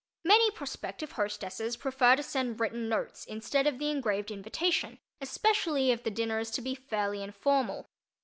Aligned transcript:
Many 0.23 0.49
prospective 0.49 1.11
hostesses 1.11 1.77
prefer 1.77 2.15
to 2.15 2.23
send 2.23 2.59
written 2.59 2.89
notes 2.89 3.23
instead 3.23 3.67
of 3.67 3.77
the 3.77 3.91
engraved 3.91 4.31
invitation, 4.31 4.97
especially 5.21 5.91
if 5.91 6.01
the 6.03 6.09
dinner 6.09 6.39
is 6.39 6.49
to 6.57 6.61
be 6.63 6.73
fairly 6.73 7.21
informal. 7.21 7.85